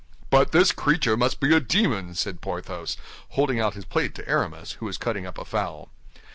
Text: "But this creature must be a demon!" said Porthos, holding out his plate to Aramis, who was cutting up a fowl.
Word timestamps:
"But 0.31 0.51
this 0.51 0.71
creature 0.71 1.15
must 1.15 1.39
be 1.39 1.53
a 1.55 1.59
demon!" 1.59 2.15
said 2.15 2.41
Porthos, 2.41 2.97
holding 3.33 3.59
out 3.59 3.75
his 3.75 3.85
plate 3.85 4.15
to 4.15 4.27
Aramis, 4.27 4.71
who 4.79 4.87
was 4.87 4.97
cutting 4.97 5.27
up 5.27 5.37
a 5.37 5.45
fowl. 5.45 5.89